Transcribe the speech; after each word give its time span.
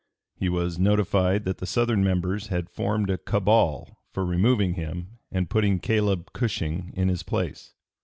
He 0.33 0.49
was 0.49 0.79
notified 0.79 1.45
that 1.45 1.59
the 1.59 1.67
Southern 1.67 2.03
members 2.03 2.47
had 2.47 2.71
formed 2.71 3.11
a 3.11 3.19
cabal 3.19 3.99
for 4.11 4.25
removing 4.25 4.73
him 4.73 5.19
and 5.31 5.47
putting 5.47 5.77
Caleb 5.77 6.33
Cushing 6.33 6.91
in 6.95 7.07
his 7.07 7.21
place. 7.21 7.75